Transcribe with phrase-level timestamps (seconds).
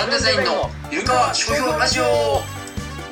[0.00, 2.04] ランデザインのゆるかわ商標ラジオ。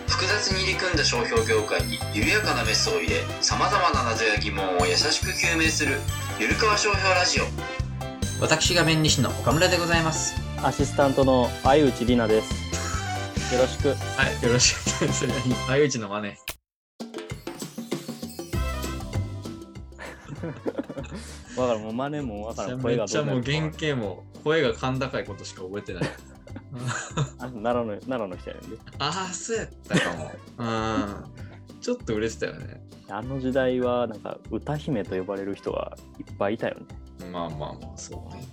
[0.09, 5.99] 複雑に入り組んだ商標業界に緩やかなメスを入れさまざまな謎や疑問を優しく究明する
[6.41, 7.45] ゆるかわ商標ラジオ。
[8.41, 10.35] 私が弁理士の岡村でございます。
[10.65, 13.55] アシスタントの相内里奈です。
[13.55, 13.89] よろしく。
[13.89, 15.67] はいよろしくお願いします。
[15.67, 16.37] 相内の真似。
[21.61, 22.77] わからん、もう真似もわからん。
[22.79, 26.05] め声がっちゃもう原原型も声が甲高いことしか覚えてない
[27.39, 28.77] 奈良の奈良の人やねんで。
[28.99, 30.31] ああそうやったかも。
[30.59, 31.81] うん。
[31.81, 32.81] ちょっと売れてたよね。
[33.09, 36.87] あの時代はなんか歌姫と呼ばれる人がいっぱいいたよね。
[37.33, 38.45] まあまあまあそうね。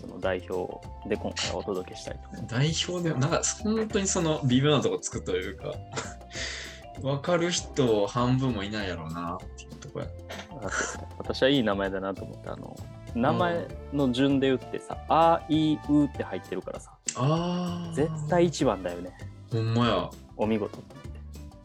[0.00, 2.38] その代表で今回お届けしたいと。
[2.38, 5.72] 思代表でなんか本当にその微妙なとこつくというか
[7.00, 10.06] 分かる人半分もいないやろうなっていうとこや。
[11.18, 12.76] 私はいい名前だなと思って、あの、
[13.14, 19.16] 名前の順で打ってさ、あいうって入ってるからさ、あ絶対一番だよね。
[19.50, 20.78] ほんまやお見事。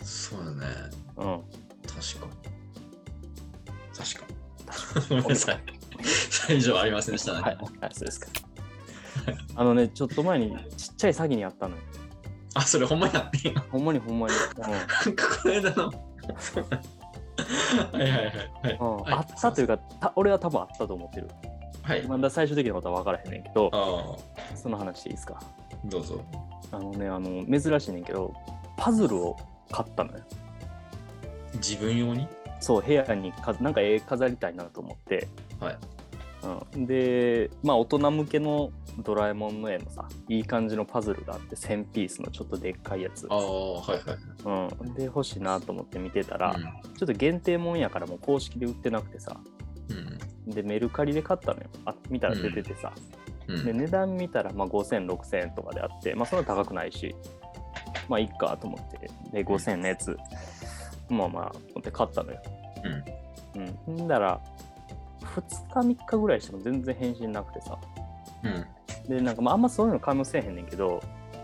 [0.03, 0.67] そうだね
[1.17, 1.41] うん。
[1.85, 2.27] 確か
[3.97, 5.63] 確か ごめんなさい
[6.03, 8.27] 最初はありませんでしたね、はい、はい、そうですか。
[9.55, 11.81] あのね、ちょっと前にちっちゃい詐欺にあったのよ。
[12.53, 14.33] あそれほんまにやってんやほんまにほんまに。
[14.57, 15.87] なんか この間の
[17.93, 19.13] はいはいはいはいうん。
[19.13, 21.29] あったというか、た俺は多分あったと思ってる。
[21.83, 22.07] はい。
[22.07, 25.39] まだ最終的なことは分からへんねんけど、あその話でいいですか？
[25.39, 25.45] あ
[25.85, 26.23] どうぞ。
[26.71, 28.33] あのね、あの、珍しいねんけど、
[28.77, 29.37] パズルを
[29.71, 30.23] 買ったのよ。
[31.55, 32.27] 自分用に？
[32.59, 35.27] そう、部屋にかなんか絵飾りたいなと思って。
[35.59, 35.77] はい。
[36.73, 38.71] うん、で、まあ、大人向けの
[39.03, 43.27] ドラえもんの絵のさ、いい感じのパズルがあって、1000ピースのちょっとでっかいやつ。
[43.29, 43.91] ああはい
[44.45, 44.79] はい。
[44.83, 46.61] うん、で、欲しいなと思って見てたら、うん。
[46.61, 49.39] ちょっと限定もんやからもう公式で売ってなくてさ、
[49.89, 51.67] うんで、メルカリで買ったのよ。
[51.85, 52.93] あ、見たら出ててさ。
[52.95, 57.13] うんで、値段見たらまあ5000、6000円とかであって、まあそんな高くないし、
[58.07, 60.17] まあいっかと思って、で、5000のやつ、
[61.09, 62.41] まあまあ、思って買ったのよ。
[63.55, 63.91] うん。
[63.91, 64.03] うん。
[64.03, 64.39] んだら、
[65.21, 67.77] 2日、3日ぐらいしても全然返信なくてさ。
[68.43, 68.65] うん
[69.07, 71.01] で、なんかまああんまそういうの買いもせえへんねんけど、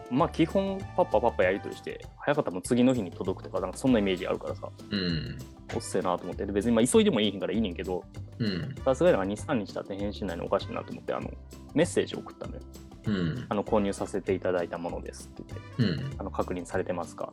[0.09, 5.37] まあ基本パッパパッパやり取りして、早かったらもう次の日に届くとか、なんかそんなイメージあるからさ、うん
[5.75, 8.03] おっせえなと思って、で別にまあ急いでもいいからいいねんけど、
[8.39, 11.29] うんさすがになんか2、3日経って返信ないのおかしいなと思って、あの、
[11.73, 12.61] メッセージを送ったのよ。
[13.07, 17.31] うんあの、購入させていただいたものですって言って、うんあの、確認されてますか。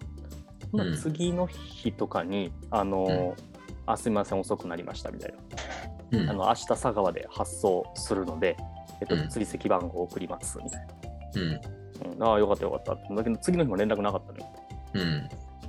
[0.72, 3.36] うんまあ次の日とかに、あの、
[3.86, 5.34] あ、すみません、遅くなりましたみたい
[6.10, 6.18] な。
[6.18, 8.56] うんあの、明日佐川で発送するので、
[9.00, 10.86] えっとうん、追跡番号を送りますみたい
[11.36, 11.60] うんな。
[12.26, 13.14] うん、ああ、よかったよかった。
[13.14, 14.46] だけど、次の日も連絡なかったのよ。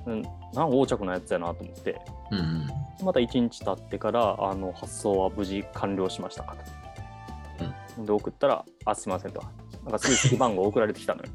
[0.06, 2.00] うんうん、なんか横着なやつやなと思って、
[2.32, 2.68] うん
[3.04, 6.56] また1日経ってから、あの、発送は無事完了しましたか
[7.98, 8.04] と。
[8.06, 9.44] で、送ったら、あ、すみませんと。
[9.84, 11.30] なんか追跡番号送られてきたのよ。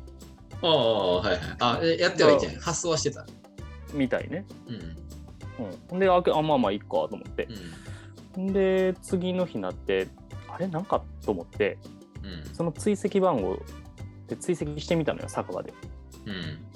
[0.62, 3.25] ああはいはいあえやってはいけん発送はしてた
[3.94, 4.44] みたいね。
[4.69, 5.98] うんうん。
[5.98, 7.48] で、あけあ、まあまあいいかと思って
[8.37, 8.41] う。
[8.41, 10.08] んで、次の日になって、
[10.48, 10.66] あれ？
[10.66, 11.78] なんかと思って、
[12.22, 13.58] うんその追跡番号
[14.26, 15.72] で追跡してみたのよ、酒場で。
[16.26, 16.69] うん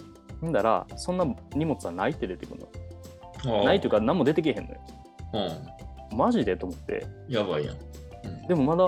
[0.44, 2.60] んだら、そんな荷物はないって出てくる
[3.44, 3.64] の。
[3.64, 4.80] ないというか、何も出てけへんのよ。
[5.34, 5.38] う
[6.14, 7.06] んマジでと思って。
[7.28, 8.84] やばいやんでもまだ、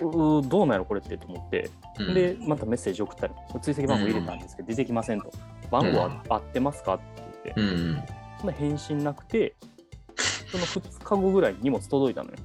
[0.00, 1.70] ううどうなんやろこれってと思って。
[1.98, 5.30] うんで、またメッセージ送ったり、追跡番号入れたんですけど、出てきませんと。
[5.70, 7.04] 番号は合ってますかって
[7.44, 7.60] 言って。
[7.60, 8.02] うん
[8.38, 9.56] そんな返信なくて、
[10.50, 12.36] その2日後ぐらいに荷物届いたのよ。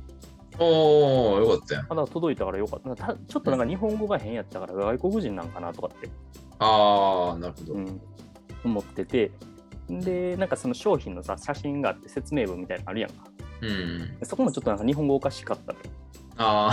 [0.60, 2.96] おおよかったやんまだ届いたからよかった。
[2.96, 6.10] たちょっとなんか日本語が変やったから外国人なんかなとかって、
[6.64, 8.02] ああなるほどうん、
[8.64, 9.32] 思ってて。
[9.90, 13.26] で、なんかその商品のさ、写真があって説明文みたいなのあるやんか。
[13.62, 15.86] うんでそこもちょっとなんか日本語おかしかったのよ。
[16.38, 16.72] あ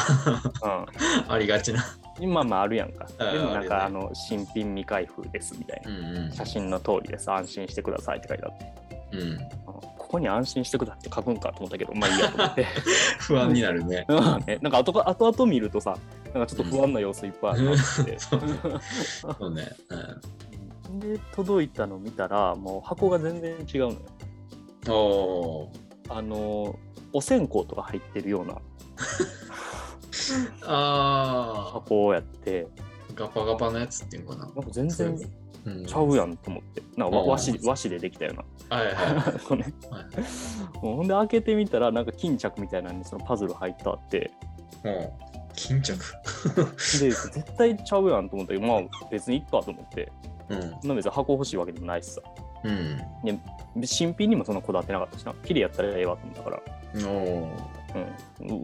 [0.62, 0.86] うあ
[1.28, 2.26] ありがちなん。
[2.26, 3.06] まあるやんか。
[3.18, 5.90] でもなんかあねの新品未開封ですみたいな。
[5.90, 7.30] うんうん写真の通りです。
[7.30, 8.72] 安心してくださいって書いてあって。
[9.12, 9.38] うんうん
[10.10, 12.66] ここに安心してくださいって書くんかと思ったけど、まあいいやと思って。
[13.20, 15.96] 不安になるね まあね、なんか後か後々見るとさ、
[16.34, 17.56] なんかちょっと不安な様子いっぱいあっ
[18.04, 18.18] て。
[18.20, 18.36] そ
[19.47, 19.68] うね。
[20.98, 23.97] で、届いたの見たら、もう箱が全然違うのよ。
[24.86, 25.91] うんおー。
[26.09, 26.78] あの、
[27.12, 28.56] お線香とか入ってるような。
[30.66, 34.44] あ箱やって、ーガパガパのやつっていうのかな。
[34.47, 35.18] なんか全然
[35.66, 35.86] うん。
[35.86, 36.82] ちゃうやんと思って。
[36.97, 38.77] なんか和和紙和紙でできたような。
[38.77, 39.74] はいはこ うね
[40.74, 44.30] ほんで開けてみたら、なんか巾着みたいなのにそのパズル入ってあって、
[44.84, 44.88] う
[45.54, 45.98] 巾着
[47.00, 48.80] で、絶対ちゃうやんと思ったけど、まあ
[49.10, 50.12] 別にいっかと思って、
[50.48, 52.20] うんそんな別に箱欲しいわけでもないしさ。
[52.64, 53.00] うん
[53.76, 55.32] で新品にもそんなこだわってなかったしな。
[55.44, 56.62] 綺麗やったらええわと思ったから。
[56.94, 57.02] うん。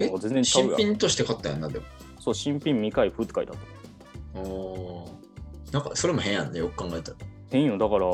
[0.00, 0.76] えうわ全然ちゃう新やん。
[0.76, 1.84] 品として買ったんやんなでも
[2.18, 3.58] そう、新品未開封って書いてあっ
[4.34, 4.40] た。
[4.40, 7.16] おーなんかそれも変やんね、よく考えたら。
[7.50, 8.06] 変よ、だから、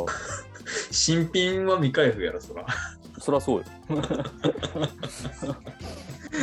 [0.93, 2.67] 新品は未開封やろ、そら。
[3.19, 3.65] そりゃそうよ。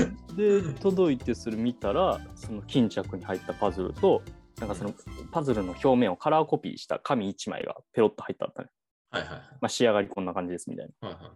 [0.35, 4.21] で、届いてそれ見たら、その巾着に入ったパズルと、
[4.59, 4.93] なんかその
[5.31, 8.69] パズルの表面をカラーコピーした紙1枚がペロッと入ってあったね。
[9.11, 9.41] はいはいはい。
[9.61, 11.09] まあ、仕上がりこんな感じですみたいな。
[11.09, 11.31] はいはい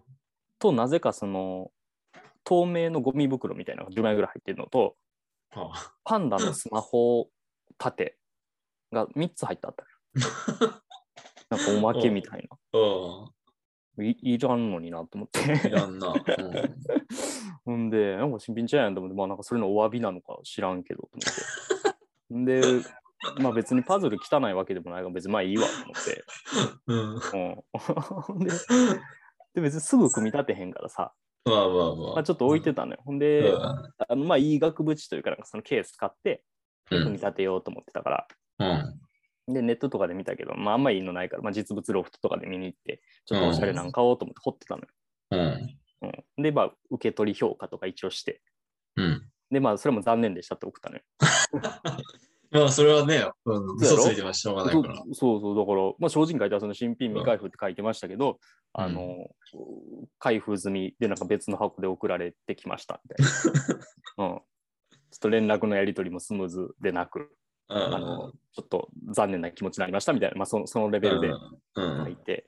[0.64, 1.72] と、なぜかその
[2.46, 4.96] 透明のゴミ袋みたいなのが10枚ぐらい入ってるのと、
[5.52, 7.28] はあパンダのスマホ
[7.78, 8.18] 立て
[8.94, 9.90] が3つ入ってあったね。
[11.50, 12.58] なんかおまけみたいな。
[13.98, 15.52] ういいらんのになと思っん。
[15.56, 15.70] いて。
[15.70, 16.08] らんな。
[16.08, 16.18] うん
[17.66, 22.62] ほんで、なんか新品ちゃうやんと思って、まあなんかそれのお詫びなのか知らんけどと思って。
[22.62, 22.82] で、
[23.42, 26.24] まあ別にパズル汚いわけでもないから別にまあいいわと思って。
[26.88, 27.14] うん。
[28.36, 28.52] うん、で
[29.56, 31.14] で別にすぐ組み立てへんからさ、
[31.46, 32.20] まあまあままあ。
[32.20, 33.00] あ、ちょっと置いてたのよ。
[33.06, 36.44] ほんで、うんあのまあいい額縁というかなんかそのケース買って
[36.92, 38.28] うん組み立てようと思ってたから、
[38.60, 39.00] うん。
[39.48, 44.88] で、ネットとかで見たけど、まああんまいいのないから、まあ実物ロフトとかで見に行って、ちょっとおしゃれなん買おうと思って掘ってたのよ。
[45.32, 46.08] うん。
[46.38, 48.42] うん、で、まあ受け取り評価とか一応して、
[48.96, 49.30] うん。
[49.52, 51.02] で、まあそれも残念でしたって送ったのよ。
[52.54, 54.96] まあ、それはね、うん、嘘ついてもしょうがないから。
[55.14, 58.38] そうそうだから、まあ、正直書いてはその新品未開封って書いてましたけど、
[58.74, 59.28] あの、
[60.20, 63.26] 開封済みでなんか別の箱で送られてきましたみたい
[64.18, 64.26] な。
[64.30, 64.38] うん。
[64.38, 67.30] ちょっと連絡のやり取りもスムーズでなく、うん
[67.74, 71.32] あの、ちょっと残念な気持ちになりましたみたいな、まあ、そのそのレベルでう
[72.02, 72.48] ん書いて、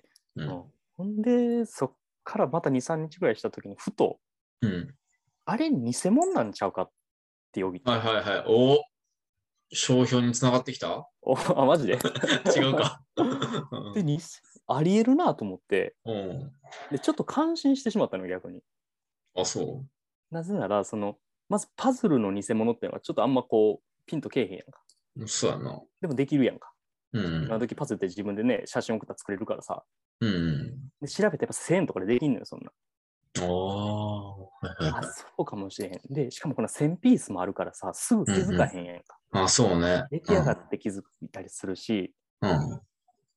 [0.98, 1.94] ほんで、そっ
[2.24, 4.20] からまた2、3日ぐらいしたときに、ふと、
[4.62, 4.96] うん。
[5.46, 6.92] あれ、偽物なんちゃうかっ
[7.52, 8.44] てよぎって、はいはいはい。
[8.48, 8.84] お
[9.72, 11.08] 商標につながってきた？
[11.22, 11.94] おあ、マジで？
[12.56, 13.02] 違うか。
[13.96, 14.20] で、に
[14.68, 16.52] ありえるなと思って、うん。
[16.92, 18.62] で、ちょっと感心してしまったの、逆に。
[19.36, 19.84] あ、そ
[20.32, 21.18] なぜなら、その、
[21.50, 24.85] まずパズルの偽物っていうのはちょっとあんまこう、ピンとけえへんやんか。
[25.18, 25.82] うそうやな。
[26.02, 26.72] でもできるやんか。
[27.14, 27.60] うん今。
[27.60, 29.84] 時パズルって自分でね、写真送ったら作れるからさ。
[30.22, 30.90] うん。
[31.02, 32.72] で調べてやっぱ1000円とかでできんのよ、そんな。
[33.38, 35.04] ああ。
[35.04, 36.14] そうかもしれへん。
[36.14, 39.18] で、しかもこの1000ピースもあるからさ、すぐ気づかへんやんか。
[39.32, 40.06] あ、そうね。
[40.12, 42.82] 出来上がって気づいたりするし、うん。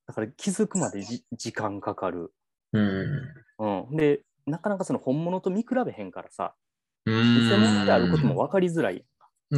[0.07, 2.33] だから気づくまでじ時間かかる。
[2.73, 3.35] うん。
[3.59, 3.97] うん。
[3.97, 6.55] で、なかなかその本物と見比べへんからさ、
[7.05, 7.49] うん。
[7.51, 9.05] 偽物であることも分かりづらい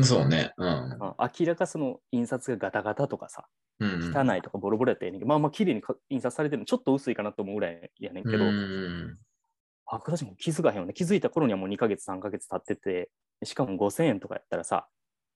[0.02, 0.52] そうね。
[0.56, 0.92] うん。
[1.00, 3.48] うん明らかその印刷がガタガタとかさ、
[3.78, 4.14] うん。
[4.14, 8.58] 汚いとかボロボロやったらええねんけど、まあまあ綺麗にか印刷されてるのちょっと薄いかなと思うぐらいやねんけど、
[9.04, 9.20] うん。
[9.86, 10.94] あ、私も気づかへんよね。
[10.94, 13.10] 気づいた頃にはもう2ヶ月、3ヶ月経ってて、
[13.44, 14.88] しかも5000円とかやったらさ、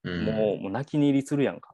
[0.02, 1.73] うんもうもう泣き寝入りするやんか。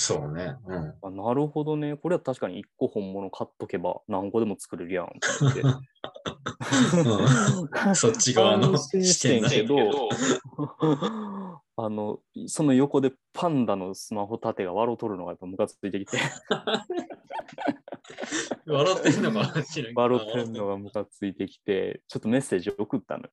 [0.00, 0.54] そうね。
[0.64, 0.94] うん。
[1.02, 1.96] あなるほどね。
[1.96, 5.10] これは確かに1個本物買っとけば何個でも作れるやん。
[7.96, 10.08] そっち側の安心してんけど、
[11.76, 16.16] あの、その横でパンダのスマホ立てが笑うとるのがやっぱムカついてきて、
[18.66, 19.52] 笑ってんのか
[19.96, 23.30] 笑ってんのがムカついてきて、ちょっとメッセージを送ったのよ。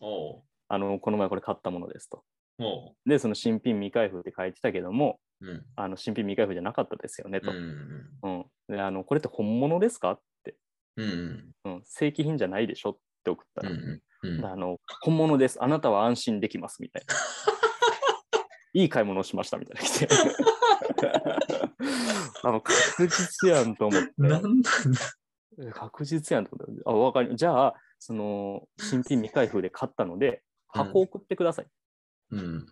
[0.00, 2.24] おうあの、この前これ買ったものですと。
[3.06, 5.64] で、その新品未開封って書いてたけども、うん。
[5.76, 7.50] あの新品未開封じゃなかったですよねと。
[7.50, 8.08] うん。
[8.22, 10.56] うんであのこれって本物ですかって、
[10.96, 11.52] うん。
[11.64, 14.02] うん、正規品じゃないでしょって送ったら、うん。
[14.22, 14.44] うん。
[14.44, 15.62] あの本物です。
[15.62, 17.14] あなたは安心できますみたいな。
[18.72, 20.08] いい買い物をしましたみたいな来て。
[22.42, 24.12] あの確実やんと思って。
[24.16, 24.70] なんだ
[25.72, 26.82] 確実やんと思って。
[26.86, 31.66] あ、わかりじゃあ、その新品未開封で買ったので、箱送ってください。
[32.30, 32.66] うん。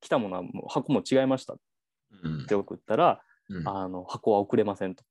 [0.00, 1.56] 来たものはもう箱も違いましたっ
[2.24, 3.68] うんて送ったら、うん。
[3.68, 5.04] あの箱は送れませんと。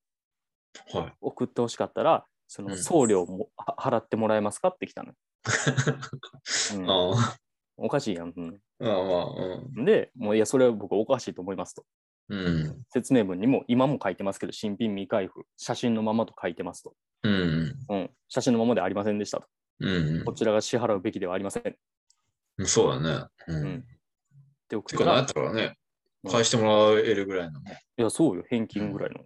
[0.93, 1.13] はい。
[1.21, 5.15] 送ってほしかったら、そのうん送料もは払ってもらえますかって来たのよ。
[6.75, 7.85] うん。
[7.85, 8.33] おかしいやん。
[8.35, 9.85] うん。
[9.85, 11.85] で、もういや、それは僕おかしいと思いますと。
[12.29, 12.83] うん。
[12.89, 16.95] 説明文にも今も書いてますけど、新品未開封、写真のままと書いてますと。
[17.23, 17.75] うん。
[17.89, 19.47] うん、写真のままではありませんでしたと。
[19.79, 21.75] うんこちらが支払うべきではありません。
[22.65, 23.27] そうだね。
[23.47, 23.85] ううん
[24.67, 24.69] ん。
[24.69, 27.81] て送てか、なんやったら、ね、うん返してもらえるぐらいのね。
[27.95, 29.23] や、そうよ、返金ぐらいの。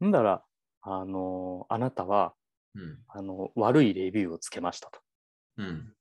[0.00, 0.08] うん。
[0.08, 0.42] んだら、
[0.82, 2.34] あのーあなたは、
[2.74, 2.98] うん。
[3.08, 5.00] あの悪いレビューをつけましたと。
[5.58, 5.92] うん。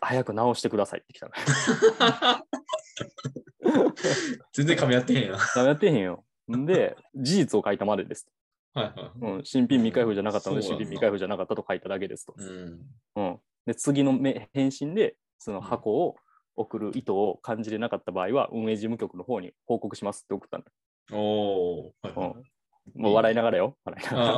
[0.00, 1.32] 早く直してくださいって来たの。
[4.52, 5.36] 全然噛み合ってへんやん。
[5.36, 6.24] はやってへんよ。
[6.54, 8.26] んで、事実を書いたまでです。
[8.74, 8.92] いはい。
[9.20, 12.34] うん、新品未開封じゃなかったので、新品未開封じゃなかったと書いただけですと。
[12.36, 12.80] うん。
[13.16, 16.16] うん、で次のめ返信で、その箱を
[16.56, 20.64] 送る意図を感じれなかった場合は、運営事務局の方に報告しますって送ったの。
[21.12, 21.92] おー。
[22.02, 22.42] はいはいうん
[22.94, 23.76] もう笑いながらよ。
[23.84, 24.28] 笑いながら。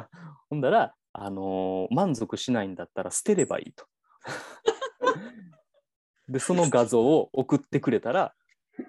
[0.00, 0.08] あ
[0.50, 3.86] ほんだら、あのー満足しないんだったら捨てればいいと。
[6.28, 8.34] で、その画像を送ってくれたら、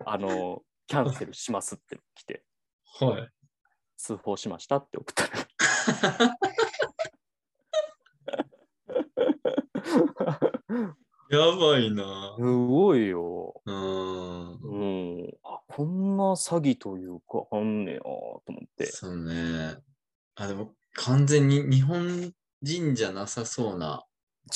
[0.05, 2.43] あのーキャンセルしますって来て、
[2.99, 3.29] はい。
[3.97, 5.23] 通報しましたって送った
[11.29, 12.41] やばいなす。
[12.41, 13.61] ごいよ。
[13.65, 14.59] うーん。
[14.61, 15.33] うん。
[15.43, 18.85] あ、こんな詐欺というか、あんねやと思って。
[18.85, 19.77] そうね。
[20.35, 24.05] あ、でも完全に日本人じゃなさそうな、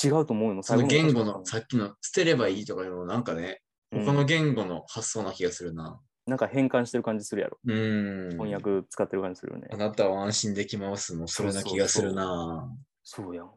[0.02, 0.62] 違うと思うよ。
[0.62, 3.60] その言語の最さっきの捨てればいいとかいうのなんかね、
[3.90, 6.00] 他の言語の発想な気がするな。
[6.26, 7.58] なんか変換してる感じするやろ。
[7.64, 8.30] うーん。
[8.30, 9.76] 翻訳使ってる感じするよねあ。
[9.76, 12.68] なたは安心できますもそれな気がするな。
[13.02, 13.54] そうやんか。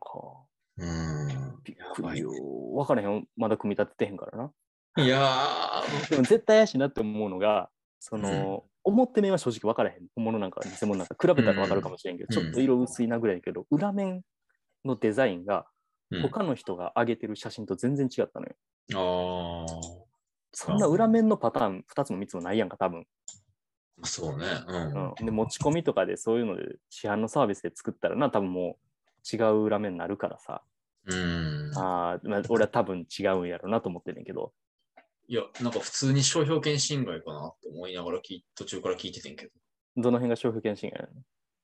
[0.77, 1.59] うーん。
[1.63, 2.31] びっくりよ。
[2.73, 3.23] 分からへんよ。
[3.35, 4.51] まだ組み立ててへんからな。
[4.97, 10.07] いや でも絶対怪しいなって思うのが、その、表面は正直分からへん。
[10.15, 14.23] 本物なんか偽物なんか比べたら分かるかもしれんけど、うんちょっと色薄いなぐらいやけど、裏面
[14.85, 18.55] のデザインがー、他の人が上げてる写真と全然違ったのよ。
[18.89, 19.65] うん、あ
[20.53, 23.07] そんな裏面のパターン2つも3つもないやんか、多分。
[24.01, 24.45] あ、そうね。
[24.67, 25.13] うん。
[25.19, 28.84] うん、で持ち込みとかでそういうので市販のサービスで作ったらな、多分もう
[29.31, 30.63] 違う裏面になるからさ。
[31.07, 31.71] うん。
[31.75, 34.53] あーまあ、俺は多分違うんやろうなと思ってんねんけど。
[35.27, 38.19] いや、なんか普通に商標権侵害かなって思いながら
[38.55, 39.51] 途中から聞いててんけど。
[39.97, 41.21] どの辺が商標権侵害なの？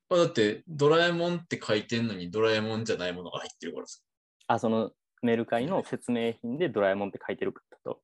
[0.10, 4.00] あだって、ドラえもんって書いてんのにドラえもんじゃないものが入ってるからさ。
[4.48, 4.92] あ、その
[5.22, 8.02] メルカリの説明品でドラえもんって書いてるかと？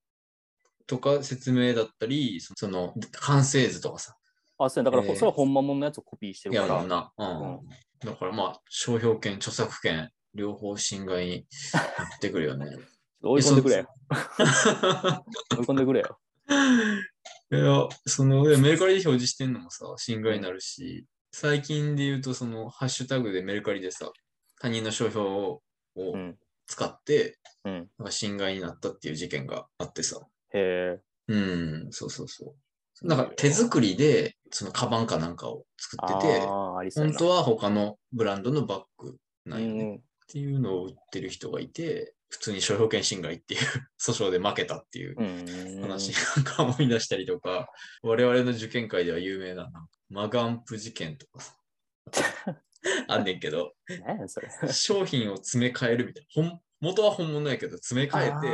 [0.85, 4.15] とか説明だったり、そその完成図とかさ。
[4.57, 6.73] あ、そうや、だから、えーそれは本物のやつをコピーしているから。
[6.75, 7.11] やもんな。
[7.17, 7.59] うん。
[7.99, 12.67] だからまあ、商標権、著作権、両方侵害になってくるよね。
[13.21, 13.87] 追い込んでくれよ。
[15.57, 16.19] 追い込んでくれよ。
[17.49, 24.11] いや、その、メルカリで表示してんのもさ、侵害になるし、最近で言うと、その、ハッシュタグでメルカリでさ、
[24.59, 25.61] 他人の商標を
[25.95, 26.37] うん。
[26.67, 27.89] 使って、うん。
[28.09, 30.19] 侵害になったっていう事件があってさ。
[30.53, 31.01] へえ。
[31.29, 32.55] うん、そうそうそう。
[33.03, 36.39] なんか手作りで、そのカバンかなんかを作ってて。
[36.95, 40.01] 本当は他のブランドのバッグなんよね、っうん。
[40.27, 43.61] ていうのを売ってる人がいて、普通に商標権侵害っていう
[44.01, 45.81] 訴訟で負けたっていううん。
[45.81, 47.69] 話なんか思い出したりとか、
[48.01, 49.71] 我々の受験会では有名な
[50.09, 51.55] マガンプ事件とかさ
[53.07, 53.73] あんねんけど。
[54.71, 56.43] 商品を詰め替えるみたいな。
[56.43, 58.47] 本元は本物やけど、詰め替えて、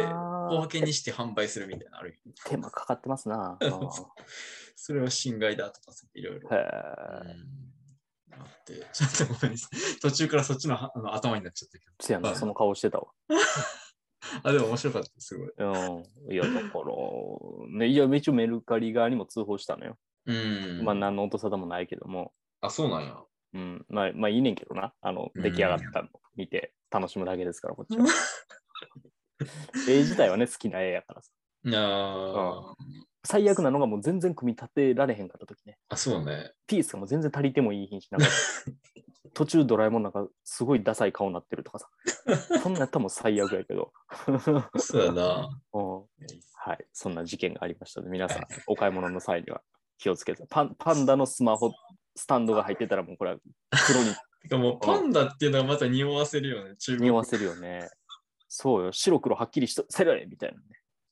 [0.50, 3.58] 小分けにして販売するみたいなのあるよ手間かかってますな。
[4.76, 6.50] それは侵害だとかさ、いろいろ。
[6.50, 6.52] っ
[8.66, 10.00] て、ちょっとごめんなさい。
[10.00, 13.08] 途中からそっちのあの頭になっちゃったけせやな、まあその顔してたわ。
[13.28, 13.36] ど。
[14.44, 15.54] あ、でも面白かった、すごい。
[15.58, 16.34] うん。
[16.34, 19.98] いや、だから、ね、いや、一応メルカリ側にも通報したのよ。
[20.26, 20.82] うん。
[20.84, 22.34] まあ、何の音沙汰もないけども。
[22.62, 23.18] あ、そうなんや。
[23.54, 23.86] うん。
[23.90, 24.94] まあ、まあ、いいねんけどな。
[25.02, 28.06] あの、うん出来上がったの見て楽しむだけですから、こっちは。
[29.88, 31.32] 絵自体はね、好きな絵やからさ。
[31.66, 32.74] いやー
[33.26, 35.78] 最悪なのがもう全然組み立てられへんかった時ね。
[35.88, 36.52] あ、そうね。
[36.68, 38.36] ピースがもう全然足りてもいい品種なんか
[39.34, 41.90] 途中ドラえもんなんかすごいダサい顔になってるとかさ。
[42.62, 43.94] そんなんやったらもう最悪やけど。
[44.78, 45.62] そうやな。
[45.74, 46.04] うん
[46.66, 49.62] はい、そんな事件がありましたので、皆さん、お買い物の際には
[49.98, 50.46] 気をつけて。
[50.50, 51.72] パンパンダのスマホ、
[52.16, 53.38] スタンドが入ってたら、もうこれは
[53.88, 54.14] 黒に
[54.52, 56.76] もうパンダっていうのがまた匂わせるよね。
[57.00, 57.90] 匂わせるよね。
[58.56, 60.66] そうよ、白黒はっきりしとせろよみたいなね。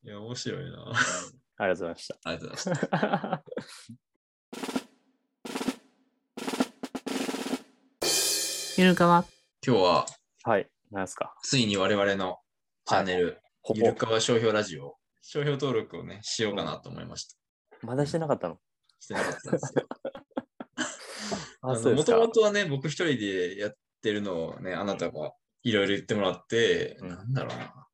[0.04, 0.94] いや、面白いな。
[1.58, 2.16] ありがとうございました。
[2.24, 3.44] ありがとうございました。
[8.78, 9.26] ゆるかわ。
[9.66, 10.06] 今日は、
[10.44, 11.34] はい、なんですか？
[11.42, 12.38] ついに我々の
[12.86, 17.36] チャンネル、ほゆるかわ商標ラジオ、商標登録をね、しようかなと思いました。
[17.82, 18.60] まだしてなかったの？
[19.00, 19.88] してなかったんですよ。
[21.96, 22.28] もとも。
[22.28, 25.34] とはね、僕一人でやってるのをね、あなたが
[25.64, 27.88] いろいろ言ってもらって、うんなんだろうな。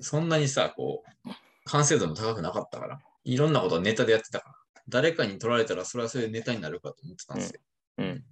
[0.00, 1.28] そんなにさ、こう、
[1.64, 7.60] 完成度も高くなかったから、いろんなことをネタでやってたから、誰かに取られたらそれはそれでネタになるかと思ってたんですよ。
[7.98, 8.24] うん。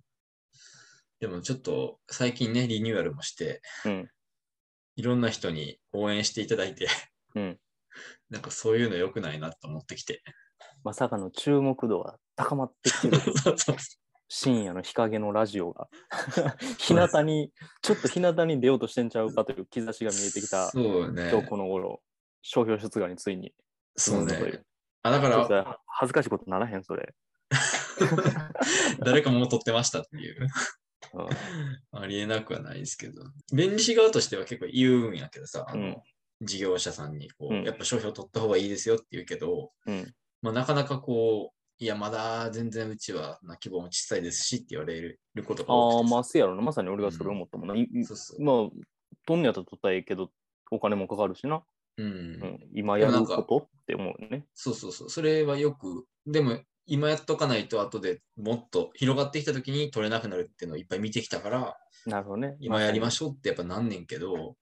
[1.20, 4.10] でもちょっと最近ね、リニューアルもして、うん。
[4.96, 6.88] いろんな人に応援していただいて、
[7.34, 7.60] うん。
[8.30, 10.22] なんかそういうの良くないなと思ってきて。
[10.82, 13.18] まさかの注目度は高まってきてる。
[13.38, 13.76] そうそう
[14.32, 15.88] 深夜の日陰のラジオが
[16.78, 21.30] 日向にちょっと日向に出ようとしてんちゃうかという兆しが見えてきたそうね。
[21.30, 22.00] 今日この頃
[22.40, 23.52] 商標出願についに
[23.96, 24.62] そうね。
[25.02, 27.12] あ、だから、恥ずかしいことならへんそれ、
[29.04, 30.42] 誰かもう撮ってましたっていう。
[30.42, 30.48] うん
[31.92, 33.20] ありえなくはないですけど。
[33.52, 35.96] 弁理士側としては結構言うんやけどさ、あのうん
[36.42, 48.86] 事業者さんにこう、うんやっぱ商標取った方がいいですよって言うけど、うんまあ、なかなかこう、いや、まだ全然うちはな規模も小さいですしって言われることがああ多くてさまあせやろなまさに俺がそれ思ったもんな、いいそうそうまあ
[49.26, 50.30] とんねやったら取ったらええけど
[50.70, 51.62] お金もかかるしな
[51.96, 52.06] うん。
[52.06, 52.08] う
[52.46, 54.46] ん、今やることって思うね。
[54.54, 55.10] そうそうそう。
[55.10, 62.56] それはよく、でも今やっとかないと後でもっと広がってきた時に取れなくなるっていうのをいっぱい見てきたから、なるほどね。
[62.60, 64.56] 今やりまししょうってやっぱなんねんけど、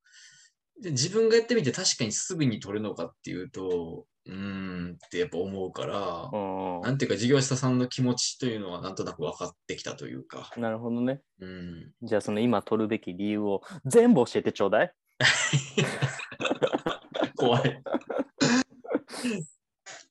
[0.81, 10.63] で自分がやってみて確かにすぐに取るのかっていうと、うーんってやっぱ思うから、ょなんていうか事業者さんの気持ちというのはなんとなく分かってきたというか、うん。
[10.63, 11.23] なるほどね。
[11.41, 11.93] うん。
[12.03, 14.93] じゃあその今取るべき理由を全部教えてちょうだい。
[17.37, 17.83] 怖い。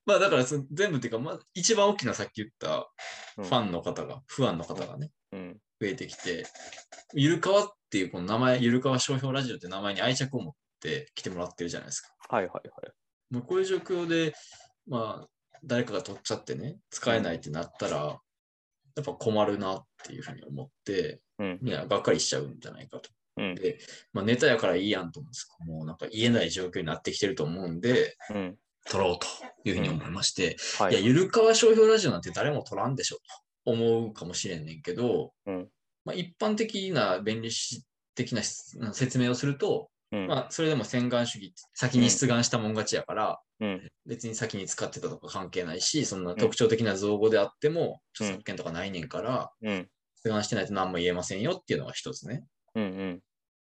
[0.05, 2.89] まあだからその全部っていうか、まあ、一番大きなさっき言った
[3.37, 5.59] うんファンの方が、不安の方がね、うん。
[5.79, 6.47] 増えてきて、
[7.13, 12.15] ゆるかわっていうこの名前、ゆるかわ商標ラジオって名前に愛着を持って来てもらってるじゃないですか。
[12.29, 12.91] はいはいはい。
[13.29, 14.33] もうこういう状況で、
[14.87, 15.27] まあ、
[15.63, 18.19] 誰かが取っちゃってね、使えないってなったら、
[18.95, 21.59] やっぱ困るなっていうふうに思って、うん。
[21.61, 23.09] みんながっかりしちゃうんじゃないかと。
[23.37, 23.55] うん。
[23.55, 23.79] で、
[24.13, 28.57] まあ、ネタやからいいやんと思うんですけどもうなんか言えない状況になってきてると思うんで、うん。
[28.89, 29.27] 取ろうと
[29.69, 35.67] いうふうに思いまして、、はいや、ゆるかわ商標ラジオなんて誰も取らんでしょと思うかもしれんねんけど、うん
[36.05, 37.51] まあ、一般的な便利
[38.15, 38.41] 的な
[38.93, 40.27] 説明をすると、うん。
[40.27, 43.91] まあ、それでも洗顔主義、先に出願したもん勝ちやから、うん。
[44.05, 49.89] 別に先に使ってたとか関係ないし、そんな特徴的な造語であっても、著作権とかないねんから、うん。
[50.23, 52.43] 出願してないと何も言えませんよっていうのが一つね。
[52.75, 53.21] うん。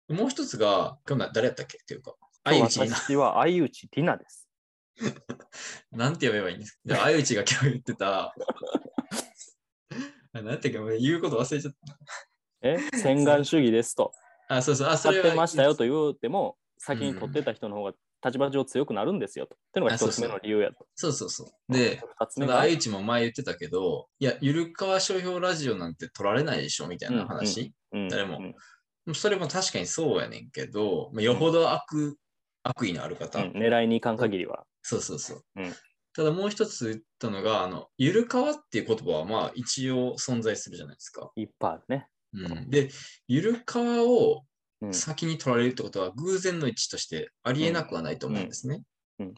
[0.08, 0.16] うん。
[0.16, 4.48] もう一つが、今日な誰やったっけっていうか、相内私は相内ティナです。
[5.90, 6.78] なんて呼べばいいんですか？
[6.84, 8.34] じゃあ相内が今日言ってた、
[10.34, 11.74] あなんていうか、俺言うこと忘れちゃっ
[12.62, 12.78] え？
[12.92, 14.12] 洗顔主義ですと。
[14.48, 14.56] た。
[14.56, 17.92] あ、そうそう、あ、それは買ってましたよと言うても、先に取ってた人の方が
[18.24, 19.54] 立場上強くなるんですよと。
[19.54, 20.86] っていうのが一つ目の理由やと。
[20.94, 21.72] そうそうそう。
[21.72, 27.72] で、ただ、相内も前言ってたけど、いや、ゆるかわ商標ラジオなんて取られないでしょみたいな話？
[27.92, 28.38] うん誰も
[29.06, 32.18] うんそれも確かにそうやねんけど、まあ、よほど悪、
[32.62, 34.64] 悪意のある方、うん狙いにいかん限りは。
[34.82, 35.42] そうそうそう。
[35.56, 35.72] うん
[36.16, 41.32] ただもう一つ言ったのが、あの、ゆるかわっていう言葉はまあ一応存在するじゃないですか。
[41.34, 42.06] いっぱいあるね。
[42.34, 42.90] うん、で、
[43.28, 44.44] ゆるかわを
[44.80, 48.82] うん先に取られるってことは偶然の一致としてありえなくはないと思うんですね。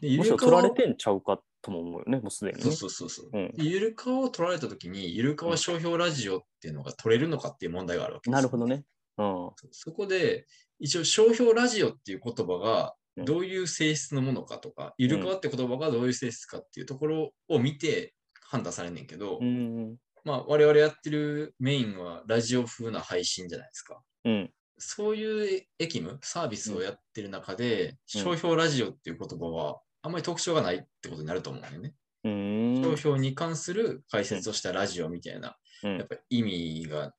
[0.01, 2.63] ゆるかわ取られてんちゃうかとも思うよね、もうすでにね。
[2.63, 3.29] そうそうそうそう。
[3.31, 8.35] うんでゆるかわを取られたときに、ゆるかわ商標ラジオっていうのが取れるのかっていう問題があるわけです。
[8.35, 8.83] なるほどね。
[9.17, 9.49] うん。
[9.71, 10.47] そこで、
[10.79, 19.97] 一応商標ラジオっていう言葉がうんどういう性質のものかとか、ゆるかわって言葉がどういう性質かっていうところを見て判断されんねんけど、うん。
[20.27, 24.01] まあ我々やってるメインはラジオ風な配信じゃないですか。
[24.25, 24.51] うん。
[24.77, 31.93] そういうエキム、サービスをやってる中で、うん商標ラジオっていう言葉はあんまり特徴がないってことになると思うんだよね。
[32.25, 32.83] うん。
[32.83, 37.13] 商標に関する解説をしたラジオみたいな、うんやっぱ意味が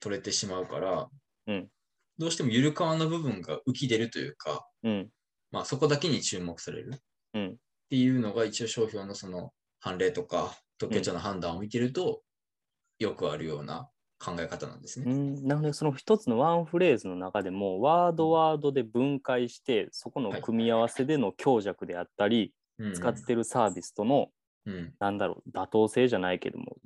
[0.00, 1.08] 取れてしまうから、
[1.46, 1.68] うん
[2.18, 5.08] どうしてもゆるかわの部分が浮き出るというか、うん。
[5.52, 6.98] まあ、そこだけに注目されるっ
[7.34, 7.56] うん。
[7.88, 12.22] ていうのが一応商標のその判例とか特許庁の判断を見てると、
[12.98, 15.12] よくあるような考え方なんですね。
[15.12, 22.94] うん、なのでその一つのワンフレーズの中でもワードワードで分解してそこの組み合わせでの強弱であったり、うん。
[22.94, 24.28] 使ってるサービスとの
[24.66, 24.92] うん。
[24.98, 26.76] なんだろう妥当性じゃないけども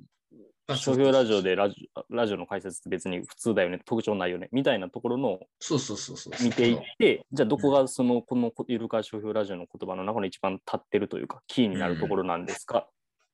[0.67, 6.33] あ商標ラジオでラジオラジオの解説って別に普通だよね特徴ないよねみたいなところのそうそうそうそう。
[6.43, 12.87] 見ていってじゃあどこがそのこのゆるか商標ラジオの言葉の中の一番立ってるというかキーになるところなんですか、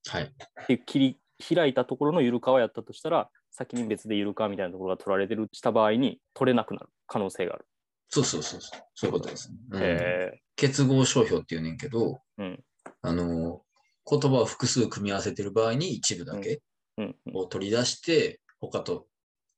[0.07, 0.23] はい。
[0.23, 7.65] っていう切り開いたところのゆるかはやったとしたら先に別でゆるかみたいなところが取られてるした場合に取れなくなる可能性がある。
[8.09, 8.81] そうそうそうそう。
[8.95, 9.57] そういうことですね。
[9.71, 9.81] うん。
[9.81, 12.63] へ結合商標っていうねんけど、うん。
[13.01, 13.61] あの、
[14.09, 16.61] 言葉を複数組み合わせてる場合に一部だけ
[17.33, 19.05] を取り出して、他と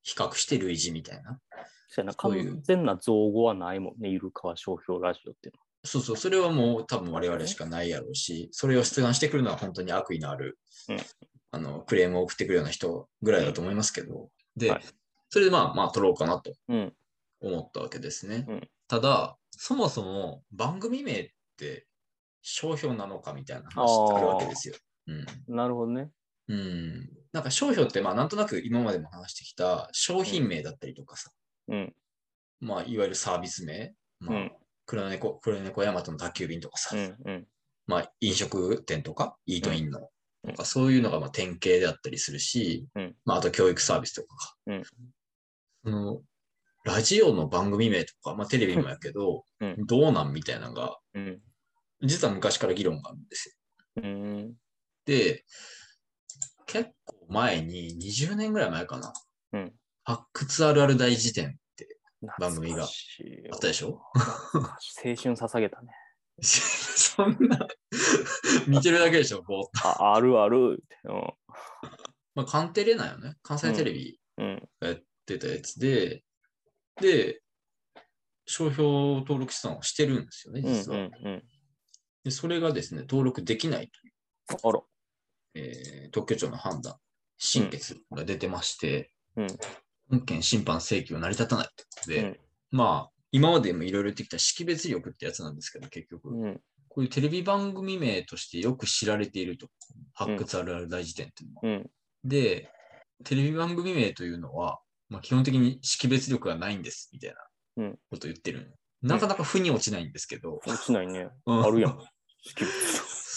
[0.03, 1.39] 比較して類似みたいな。
[1.87, 2.13] そうやな。
[2.13, 10.97] 完全な造語はないもんね、ゆるかわ商標ラジオっていうそうそう、それはもう多分我々しかないやろうし、それを出願してくるのは本当に悪意のある、うん
[11.51, 14.83] あの、クレームを送ってくるような人ぐらいだと思いますけど、で、はい
[15.33, 16.53] それでまあまあ取ろうかなと。
[17.39, 18.45] 思ったわけですね。
[18.47, 21.87] うんただ、そもそも番組名って
[22.41, 24.75] 商標なのかみたいな話ってあるわけですよ。
[25.07, 25.55] うん。
[25.55, 26.11] なるほどね。
[26.49, 27.09] うん。
[27.31, 31.31] なんか商標ってまあなんとなく今までも話してきた商品名だったりとかさ、
[31.69, 31.95] うん。
[32.59, 34.51] まあいわゆるサービス名、まあ、うん
[34.85, 37.17] 黒猫、黒猫ヤマトの宅急便とかさ、うん。
[37.23, 37.47] うん。
[37.87, 40.09] まあ飲食店とか、イートインの、
[40.43, 44.55] うんとかそういうのがまあ典型であったりするし、うんまああと教育サービスとかか。
[44.67, 44.83] うん
[45.83, 46.21] その
[46.83, 51.39] ラジオの番組名とか、まあテレビもやけど、うんどうなんみたいなのが、うん。
[52.01, 53.55] 実は昔から議論があるんです
[53.95, 54.03] よ。
[54.03, 54.53] うん。
[55.05, 55.45] で、
[56.65, 59.13] 結構前に、20年ぐらい前かな。
[59.53, 59.73] うん
[60.03, 61.99] 発掘あるある大辞典って
[62.39, 64.01] 番組があったでしょ？
[64.57, 65.93] 青春捧げたね。
[66.43, 67.67] そんな、
[68.67, 69.77] 見てるだけでしょ、こう。
[69.83, 70.83] ああるある。
[71.03, 71.33] うん
[72.33, 73.35] まあ、カンテレなんよね。
[73.43, 74.69] 関西テレビうん。
[74.79, 76.23] がやってたやつで、
[76.99, 77.41] で、
[78.45, 80.73] 商標登録資産をしてるんですよね、うん。
[80.73, 80.97] 実は。
[80.97, 81.11] うん。
[81.23, 81.43] うん。
[82.23, 84.81] でそれがですね、登録できないという、あら。
[85.53, 86.95] えー特許庁の判断、
[87.37, 89.47] 審決が出てまして、うん。
[90.09, 92.39] 本件審判請求は成り立たないということで、うん
[92.71, 96.61] まあ、今までもいろいろ言ってきた識別力ってやつなんですけど、結局、うん。
[96.89, 99.67] こういうテレビ番組名としてよく知られていると、
[100.13, 101.77] 発掘あるある大辞典っていうのは。
[101.77, 101.89] うん。
[102.25, 102.69] で、
[103.23, 107.35] テレビ番組名というのは、まあ、基本的に識別力がないんです、みたいな
[107.77, 110.59] うんことを言ってる、なかなか腑に落ちないんですけど。
[110.65, 111.29] 落ちないね。
[111.45, 111.99] うんあるやん。
[112.43, 112.71] 識別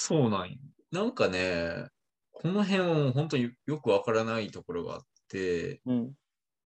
[0.07, 0.57] そうなんよ
[0.91, 1.87] なんかね、
[2.33, 6.13] この辺はもう本当によくわからないところがあって、うん。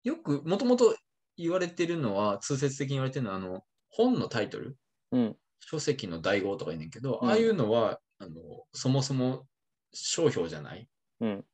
[0.02, 0.94] よく、もともと
[1.36, 4.76] 言われてるのは、通説的に言われてるのは、あの、本のタイトル、
[5.12, 5.36] うん。
[5.60, 8.32] 書籍の題号とか言うねんけど、うんああいうのは、あの、
[8.72, 9.46] そもそも
[9.92, 10.82] 商標じゃない？
[10.82, 10.86] っ
[11.20, 11.44] うん。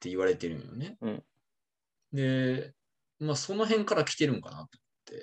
[0.00, 0.98] て言われてるんよね。
[1.00, 1.24] うん
[2.12, 2.74] で、
[3.18, 4.68] まあその辺から来てるんかなと思っ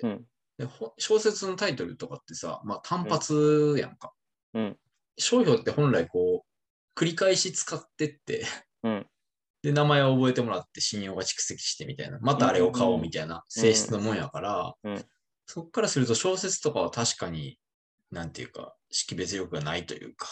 [0.02, 0.26] うん
[0.58, 4.12] でほ小説のタイトルとかってさ、まあ単発やんか。
[4.54, 4.78] うん。
[5.18, 8.46] 商標って本来こう、繰り返し使ってって、
[8.82, 9.06] うん。
[9.66, 15.04] で、名前を覚えてもらって信用が蓄積してみたいな、またあれを買おうみたいな性質のもんやから、うん。
[15.44, 17.58] そっからすると小説とかは確かに、
[18.12, 20.28] なんていうか、識別力がないというか、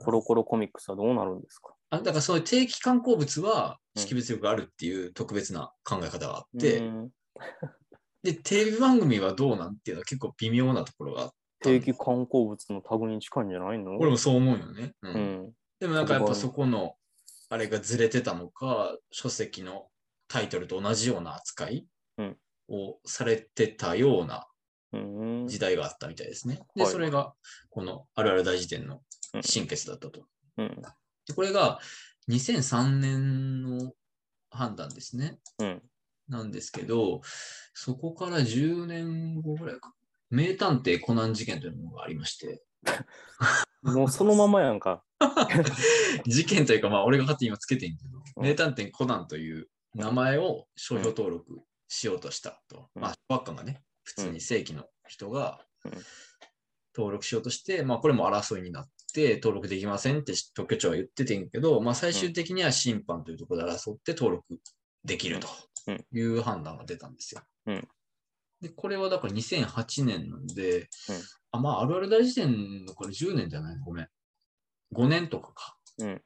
[0.00, 1.76] コロコロコミックスはどうなるんですか？
[1.90, 4.02] あだからそういう定期刊行物はうん。
[4.02, 7.10] 識別力があるっていう特別な考え方があって、うん。
[8.24, 11.28] で、テレビ番組はどうなんっていうのは結構微妙なところがあっ
[11.62, 13.96] て、定期観光物のタグに近いんじゃないの？
[13.96, 14.94] 俺もそう思うよね。
[15.02, 15.14] うん。
[15.14, 15.52] うん。
[15.78, 16.96] でもなんかやっぱそこの、
[17.50, 19.88] あれがずれてたのか、書籍の
[20.28, 21.86] タイトルと同じような扱い
[22.16, 22.36] うん
[22.68, 24.46] をされてたような
[24.92, 24.98] う
[25.44, 25.46] ん。
[25.46, 26.60] 時代があったみたいですね。
[26.74, 27.34] で、はいそれが
[27.68, 29.02] このあるある大辞典の
[29.34, 30.24] うん審決だったと。
[30.56, 30.80] うん。
[31.26, 31.80] でこれが
[32.28, 33.92] 2003年の
[34.50, 35.38] 判断ですね。
[35.58, 35.82] うん。
[36.28, 37.20] なんですけど、
[37.74, 39.92] そこから10年後ぐらいか。
[40.30, 42.62] 名探偵コナン事件というのがありまして、
[43.82, 45.02] もうそのままやんか。
[46.26, 48.42] 事件というか、まあ、俺が勝手に今つけてんけど、うん。
[48.42, 52.88] 名探偵コナンという名前を商標登録しようとしたと。
[52.94, 53.02] うん。
[53.02, 55.92] まあ、バッカがね、普通に正規の人がうん。
[56.96, 64.60] 登録しようとして、まあ、これも争いになって、登録できませんって特許庁は言っててんけど、まあ、最終的には審判というところで争って登録
[65.04, 65.48] できると
[65.86, 66.04] うん。
[66.12, 67.42] いう判断が出たんですよ。
[67.66, 67.88] うん。
[68.60, 70.88] で、これはだから2008年なので、うん。
[71.52, 74.08] あ、まあ、あるある大辞典のこれ10年じゃないごめん。
[74.94, 75.76] 5年とかか。
[75.98, 76.22] うん。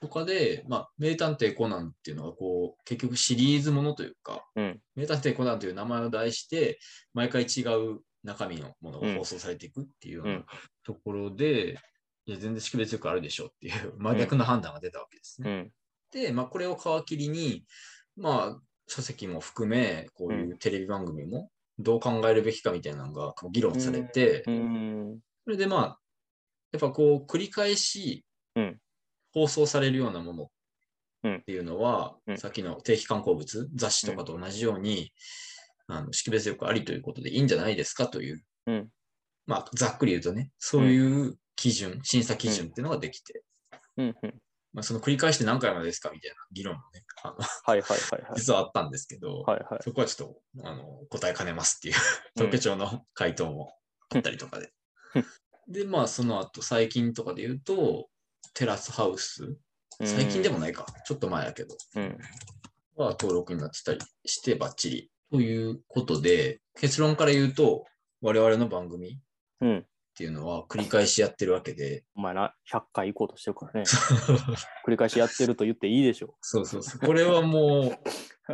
[0.00, 4.80] とかで、まあ、名探偵コナンっていうのは、こう、結局シリーズものというか、うん。
[4.94, 6.78] 名探偵コナンという名前を題して、
[7.14, 10.44] 毎回違う中身のものが放送されていくっていうよううんな
[10.84, 11.78] ところで、
[12.26, 15.50] いや、全然識別力あるでしょうっていう真逆の判断が出たわけですね。
[15.50, 15.72] うん。
[16.12, 17.64] で、まあ、これを皮切りに、
[18.16, 25.18] まあ、書籍も含め、こういうテレビ番組も、どう考えるべきかみたいなのが議論されて、うん。
[25.44, 26.00] それでまあ、
[26.72, 28.80] やっぱこう、繰り返しうん
[29.32, 30.50] 放送されるようなもの
[31.24, 35.12] うんっていうのは、うんさっきの定期刊行物、雑誌とかと同じように、
[35.86, 38.88] あの識別力ありということでいいんじゃないですかという、うん
[39.46, 43.42] まあ、ざっくり言うとね、そういう基準、審査基準っていうのができて、
[43.96, 44.16] うん。
[44.22, 44.34] うん。
[44.74, 48.32] まあ、その繰り返して何回までですかみたいな議論もね、あのはいはいはいはい。
[48.36, 49.82] 実はあったんですけど、はいはい。
[49.82, 50.28] そこはちょっ
[50.62, 51.94] とあの答えかねますっていう
[52.36, 53.72] 特許庁の回答も
[54.10, 54.70] あったりとかで。
[55.68, 58.08] で、まあその後最近とかで言うと、
[58.54, 59.56] テラスハウス、
[60.02, 62.18] 最近でもないか、ちょっと前やけど、うん。
[62.96, 65.10] は登録になってたりしてバッチリ。
[65.30, 67.84] ということで、結論から言うと、
[68.22, 69.18] 我々の番組っ
[69.60, 69.86] うん。
[70.14, 73.82] ていうのは繰り返しやってるわけで、お前な、100回行こうとしてるからね。
[74.84, 77.06] 繰り返しやってると言っていいでしょそうそうそう。
[77.06, 77.92] これはも
[78.48, 78.52] う、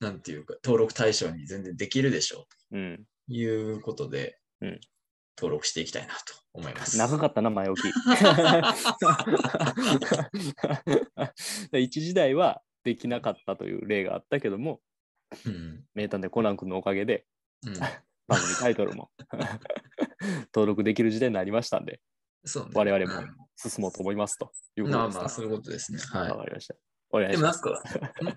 [0.00, 2.76] なんていうか、登録対象に全然できるでしょう。
[2.76, 2.80] う。
[2.80, 3.04] うん。
[3.28, 4.80] ということで、うん
[5.36, 6.96] 登録していきたいなと思います。
[6.98, 7.88] 長かったな、前置き。
[11.78, 14.80] 一時代はできなかったという例があったけども、
[15.46, 17.26] うん名探偵コナン君のおかげで
[17.66, 17.74] うん、
[18.28, 19.10] 番組タイトルも
[20.54, 22.00] 登録できる時代になりましたんで、
[22.44, 22.70] そうね。
[22.74, 25.98] 我々も進もうと思いますということですまあまあ、そういうことですね。
[25.98, 26.74] はわかりました。
[27.10, 27.32] お願い。
[27.32, 27.54] でもなん。
[27.54, 27.82] か、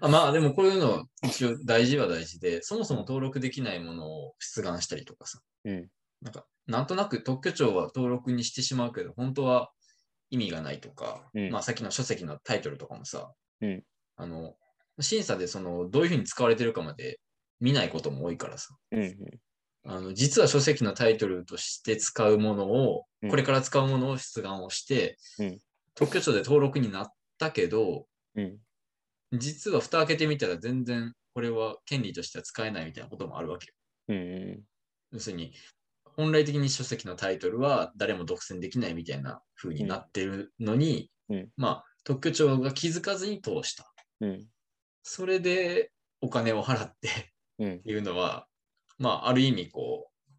[0.01, 5.89] あまあでもこういうの一応大事は大事で、そもそも登録できないものを出願したりとかさ、うん。
[6.21, 9.71] なんか、なんとなく特許庁は登録にしてしまうけど、本当は
[10.29, 13.83] 意味がないとか、うんまあさっきの書籍のタイトルとかもさ、うん
[14.17, 14.55] あの、
[14.99, 17.19] 審査でその、どういうふうに使われてるかまで
[17.59, 19.15] 見ないことも多いからさ、うんうん。
[19.89, 25.59] あの実は書籍のタイトルとして使うものを、うんこれから使うものを出願をして、うん
[25.95, 27.07] 特許庁で登録になっ
[27.39, 28.57] たけど、うん。
[29.33, 33.73] 実は蓋開けてみたら全然これは権利としては使えないみたいなこともあるわけよ。
[34.09, 34.61] うん。
[35.11, 35.53] 要するに、
[36.17, 43.93] 本来的に書籍のタイトルは誰も独占できないみたいな風になってるのに、うんまあ、特許庁が気づかずに通した。
[44.21, 44.45] うん。
[45.03, 47.77] それでお金を払ってうんっ。
[47.77, 48.47] ていうのは、
[48.97, 50.31] まあ、ある意味こう、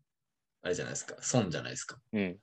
[0.62, 1.97] あれじゃないですか、損じゃないですか。
[2.12, 2.37] うん。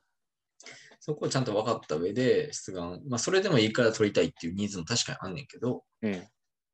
[1.00, 6.24] そこをちゃんと分かった上で出願、まあ、それでもいいから取りたいっていうニーズも確かにあんねんけど、うん。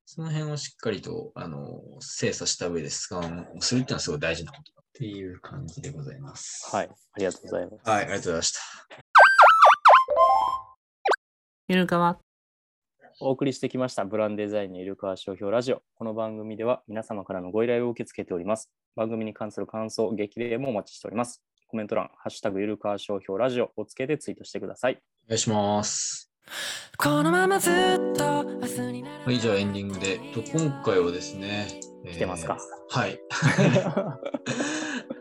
[0.07, 6.68] その辺をしっかりと、あの、精査した上で出願をするっていうのはすごい大事なことだっていう感じでございます。
[6.70, 6.90] はい。
[6.90, 7.90] ありがとうございます。
[7.90, 8.61] はい、ありがとうございました。
[11.68, 12.18] ゆるかわ。
[13.20, 15.83] お送りしてきましたブランデザインのゆるかわ商標ラジオ。
[15.94, 18.70] この番組では皆様からのご依頼を受け付けております。
[18.94, 21.42] 番組に関する感想、激励もお待ちしております。
[21.68, 24.98] コメント欄、ハッシュタグゆるかわ商標ラジオをつけてツイートしてください。
[25.24, 26.31] お願いします。
[26.98, 27.72] このままずっ
[28.14, 30.18] と明日になるはい、じゃあエンディングで。
[30.35, 31.68] と今回はですね、
[32.10, 32.58] 来てますか、
[32.90, 33.20] えーはい。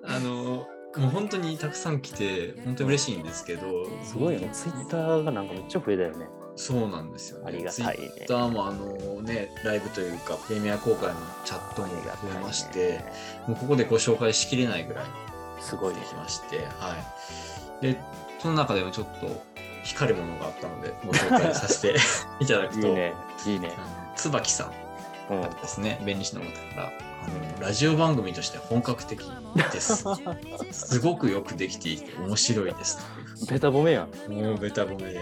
[0.03, 0.67] あの、
[0.97, 3.61] もう本当にたくさん来て、本当に嬉しいんですけど、
[4.03, 4.49] すごいよね。
[4.51, 6.27] ツイッターがなんかめっちゃ増えたよね。
[6.55, 7.45] そうなんですよね。
[7.47, 7.95] ありがたいね。
[7.95, 11.93] ツイッターもあのね、ライブというか、プレミア公開のチャットも増
[12.35, 13.03] えまして、
[13.47, 15.05] もうここでご紹介しきれないぐらい
[15.61, 16.95] すごいねできまして、は
[17.81, 17.85] い。
[17.85, 17.97] で、
[18.39, 19.43] その中でもちょっと
[19.83, 21.95] 光るものがあったので、ご紹介させて
[22.43, 23.13] いただくと、いいね。
[23.45, 23.71] いいね。
[23.77, 24.71] あの椿さん。
[25.61, 29.21] ですね、弁理士の方から、あのラジオ番組として本格的
[29.71, 30.03] です。
[30.71, 32.99] すごくよくできていて面白いです
[33.49, 34.07] ベタ褒めや。
[34.27, 35.19] もうベタ褒めで。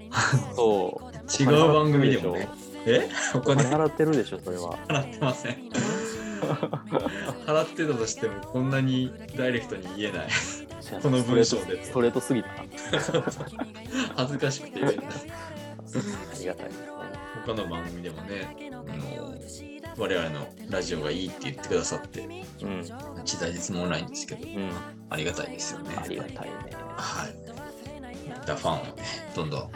[0.54, 1.42] そう。
[1.42, 2.48] 違う番組でもね。
[2.86, 3.08] え？
[3.34, 4.78] おお金金払ってるでしょ、それは。
[4.88, 5.70] 払ってません。
[7.46, 10.28] 払ってたとしてもこんなにダイレクトに言えない。
[11.02, 12.54] この文章でストレートすぎたな。
[14.16, 15.04] 恥ずかしくて言えない。
[15.04, 15.08] あ
[16.38, 16.99] りがたいですね。
[17.46, 19.34] 他の番組でもね、あの
[19.96, 22.20] 我々のラジオがいいって言ってくださって、
[22.62, 22.84] うん。
[23.24, 24.70] 時代実もないんですけど、うん。
[25.10, 25.90] ありがたいですよね。
[25.96, 26.40] ありがたいね。
[26.96, 28.46] はい。
[28.46, 28.92] だファンをね、
[29.34, 29.70] どんどん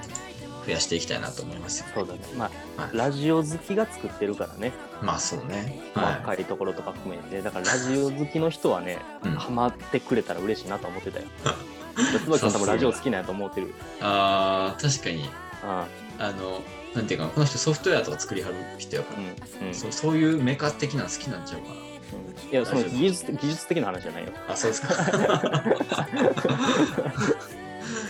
[0.66, 1.86] 増やしていきたいなと思いますよ。
[1.94, 2.20] そうだね。
[2.36, 4.72] まあ、はいラジオ好きが作ってるからね。
[5.02, 5.82] まあそうね。
[5.94, 7.42] 細はかいところとか含めて。
[7.42, 9.28] だからラジオ好きの人はね、い。
[9.28, 11.26] うん、ハマってくれたら嬉しいなと思ってたよ。
[12.24, 13.74] 椿さん多分ラジオ好きなんやと思ってる。
[14.00, 15.28] あー確かに、
[15.62, 15.86] あ
[16.18, 16.62] あの、
[16.94, 19.22] なんていうかな、この人ソフトウェアとか作りはる人やかあ、う
[19.60, 19.68] ら、ん。
[19.68, 19.74] うん。
[19.74, 21.74] そうそういうメカ的なの好きなんちゃうかな。
[21.74, 21.94] うん
[22.50, 24.30] いや、その技術技術的な話じゃないよ。
[24.48, 24.94] あ、そうですか。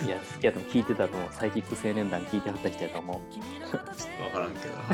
[0.04, 1.28] いや、好きやとも聞いてたと思う。
[1.32, 3.32] サイキック青年団聞いてはった人やと思う。
[3.32, 3.80] ちょっ
[4.18, 4.74] とわからんけど。
[4.74, 4.84] はい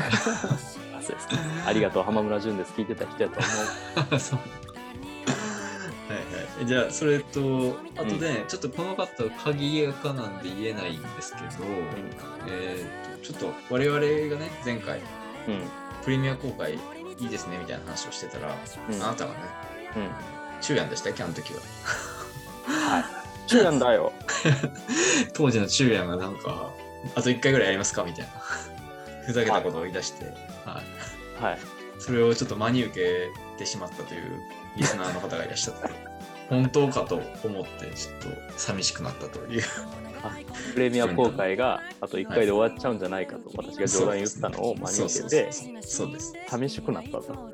[0.97, 1.35] あそうですか。
[1.65, 2.73] ありがとう、浜村淳です。
[2.75, 4.19] 聞いてた人やと思う。
[4.21, 4.45] そうは
[6.15, 6.19] い
[6.57, 6.65] はい。
[6.65, 9.07] じゃあ、それと、あとね、ちょっとこの方、
[9.43, 11.47] 鍵やかなんで言えないんですけど、
[12.47, 14.05] えー、とちょっと我々が
[14.39, 15.03] ね、前回、うん。
[16.03, 16.77] プレミア公開い
[17.19, 18.55] いですねみたいな話をしてたら、
[18.89, 19.03] うん。
[19.03, 19.39] あなたがね、
[19.95, 20.09] うん。
[20.61, 21.59] 中やんでしたっけ、あの時は。
[22.65, 23.03] はい。
[23.47, 24.13] 中なんだよ。
[25.33, 26.71] 当時の中やんがなんか、
[27.15, 28.31] あと1回ぐらいやりますかみたいな。
[29.25, 30.25] ふざけたことを言い出して、
[30.65, 30.81] は
[31.39, 31.43] い。
[31.43, 31.59] はい。
[31.99, 34.41] それをちょっと真に受けてしまったという
[34.75, 35.89] リスナーの方がいらっしゃって、
[36.49, 39.63] 本当かと思って、ちょっと寂しくなったという。
[40.73, 46.33] プレミア公開があと1回で終わっちゃうんじゃないかと私が冗談言ったのを真に受けてそうです。
[46.47, 47.53] 寂しくなったと。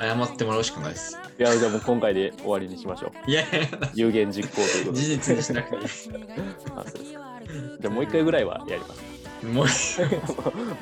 [0.00, 1.18] 謝ってもらうしかないです。
[1.38, 3.30] いや、じゃあもう今回で終わりにしましょう。
[3.30, 5.00] いやいや、有言実行ということで。
[5.00, 5.82] 事実にしなくていい。
[5.84, 7.40] あそうですか
[7.80, 9.02] じゃあもう1回ぐらいはやります。
[9.42, 9.64] もう もう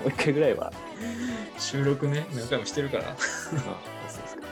[0.08, 0.72] 1回ぐらいは。
[1.58, 3.10] 収録ね、何回もしてるから。
[3.10, 4.42] あそうですか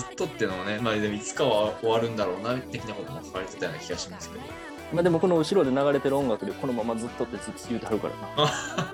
[0.00, 4.40] ずっとっていうのもね、まあでもいつかは終わるんだろうな、的なことも書かれてたような気がしますけど。
[4.92, 8.08] まあでもこの後ろで流れてる音楽でこのままずっとってずっと言うてはるか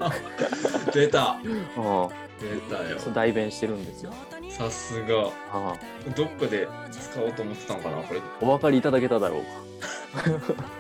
[0.03, 0.93] らな。
[0.93, 2.09] 出たうん。
[2.39, 2.99] 出たよ。
[2.99, 4.13] そう代弁してるんですよ。
[4.51, 5.29] さすが。
[5.53, 5.77] ああ
[6.15, 8.21] どっかで使おうと思ってたのかな、これ。
[8.43, 10.31] お分かりいただけただろうか。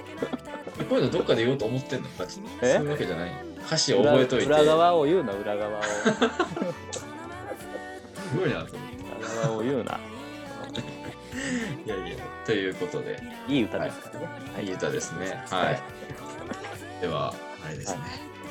[0.89, 3.33] こういうのどっかで言おうと思ってんのかそうえいうわけじゃない。
[3.67, 4.47] 歌詞を覚えといて。
[4.47, 5.83] 裏裏側を言うな、裏側を。
[8.31, 9.25] すごいなと思って。
[9.25, 9.99] 裏側を言うな。
[12.47, 14.63] ということで、いい歌ですからね。
[14.63, 15.43] いい歌ですね。
[15.51, 15.81] はい。
[17.01, 17.99] では、あれですね。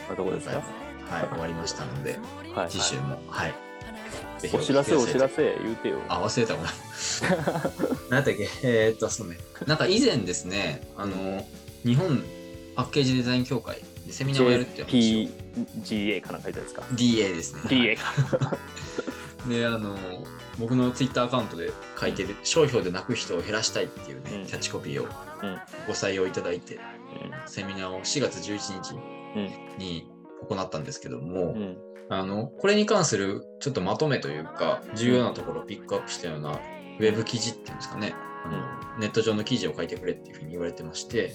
[0.08, 0.62] まあどこですか？
[1.10, 2.18] はい、終わりましたので、
[2.54, 2.70] はい。
[2.70, 3.54] 次週も、はい。
[4.54, 5.36] お知らせ、お知らせ。
[5.36, 6.00] せ、言うてよ。
[6.10, 6.72] あ、忘れた、ごめん。
[8.10, 8.50] 何だっけ？
[8.64, 9.38] えーっと、そうね。
[9.66, 11.46] なんか以前ですね、あの、
[11.84, 12.24] 日本
[12.76, 17.62] パッケージデザイン協会でセミナーをやるって話を PGA かなんか言ったですか？DA ですね。
[17.68, 18.58] ?DA か。
[19.48, 19.96] で、あの、
[20.60, 24.46] 僕のツイッターアカウントで書いてる、商標で泣く人を減らしたいっていうね、うん。
[24.46, 25.10] キャッチコピーをうん。
[25.88, 26.80] ご採用いただいて、
[27.46, 28.96] セミナーを4月11日
[29.78, 30.10] に
[30.50, 31.56] 行ったんですけども、
[32.10, 36.60] あの、これに関するちょっとまとめというか、重要なところをピックアップしたような
[37.00, 38.14] ウェブ記事っていうんですかね、
[38.46, 41.34] あのネット上の記事を書いてくれっていうふうに言われてまして、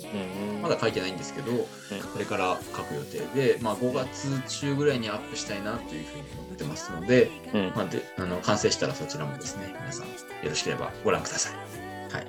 [0.54, 1.66] うんまだ書いてないんですけど、こ
[2.18, 4.28] れから書く予定で、まあ、5月
[4.60, 10.12] 中ぐらいにアップしたいなというふうに思ってますので、うんまあ、であの完成したらそちらもですね、皆さんよ
[10.44, 11.54] ろしければご覧ください。
[12.12, 12.26] はい。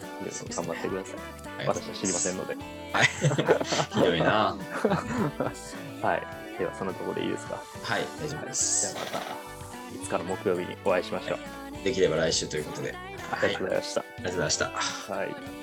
[0.56, 1.16] 頑張ってください。
[1.16, 2.56] はい私は知りませんので。
[2.56, 3.06] はい。
[3.94, 4.58] ひどいな。
[6.02, 6.58] はい。
[6.58, 7.62] では、そのところでいいですか？
[7.84, 9.00] はい、大丈夫でじゃすあ。
[9.00, 11.84] また、いつかの木曜日にお会いしましょう。
[11.84, 12.96] できれば来週ということで。
[13.32, 14.02] ありがとうございました。
[14.02, 14.66] ありがとうございました。
[15.14, 15.61] はい。